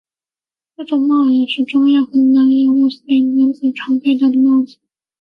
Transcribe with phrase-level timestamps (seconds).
[0.75, 4.77] 这种帽也是中亚和南亚穆斯林男子常佩戴的帽子。